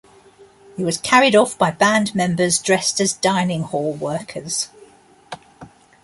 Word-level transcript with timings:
He 0.77 0.83
was 0.83 0.97
carried 0.97 1.35
off 1.35 1.59
by 1.59 1.69
band 1.69 2.15
members 2.15 2.57
dressed 2.57 2.99
as 2.99 3.13
dining 3.13 3.61
hall 3.61 3.93
workers. 3.93 4.69